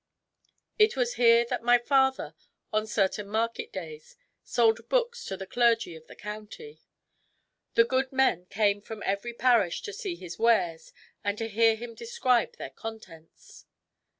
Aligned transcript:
It 0.79 0.95
was 0.95 1.13
here 1.13 1.45
that 1.51 1.61
my 1.61 1.77
father, 1.77 2.33
on 2.73 2.87
certain 2.87 3.27
market 3.27 3.71
days, 3.71 4.15
sold 4.43 4.89
books 4.89 5.23
to 5.25 5.37
the 5.37 5.45
clergy 5.45 5.95
of 5.95 6.07
the 6.07 6.15
county. 6.15 6.81
The 7.75 7.83
good 7.83 8.11
men 8.11 8.47
came 8.47 8.81
from 8.81 9.03
every 9.05 9.35
parish 9.35 9.83
to 9.83 9.93
see 9.93 10.15
his 10.15 10.39
wares 10.39 10.91
and 11.23 11.37
to 11.37 11.47
hear 11.47 11.75
him 11.75 11.93
describe 11.93 12.57
their 12.57 12.71
contents." 12.71 13.67